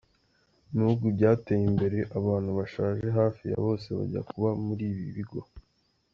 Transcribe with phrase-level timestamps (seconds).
[0.71, 5.41] Mu bihugu byateye imbere, abantu bashaje hafi ya bose bajya kuba muli ibi bigo.